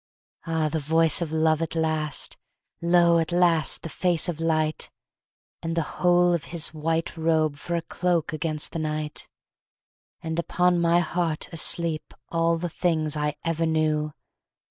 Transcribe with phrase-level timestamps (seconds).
[0.47, 2.35] Ah, the voice of love at last!
[2.81, 4.89] Lo, at last the face of light!
[5.61, 9.27] And the whole of His white robe For a cloak against the night!
[10.23, 14.13] And upon my heart asleep All the things I ever knew!